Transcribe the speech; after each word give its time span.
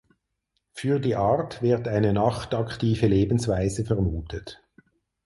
Für 0.73 0.99
die 0.99 1.15
Art 1.15 1.61
wird 1.61 1.87
eine 1.87 2.11
nachtaktive 2.11 3.05
Lebensweise 3.05 3.85
vermutet. 3.85 4.59